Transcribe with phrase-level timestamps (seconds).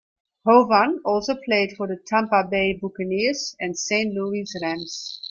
[0.47, 5.19] Hovan also played for the Tampa Bay Buccaneers and Saint Louis Rams.